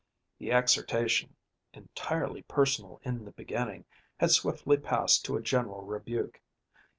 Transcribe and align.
The 0.39 0.51
exhortation, 0.51 1.35
entirely 1.73 2.41
personal 2.41 2.99
in 3.03 3.23
the 3.23 3.33
beginning, 3.33 3.85
had 4.19 4.31
swiftly 4.31 4.77
passed 4.77 5.23
to 5.25 5.35
a 5.37 5.43
general 5.43 5.83
rebuke. 5.83 6.41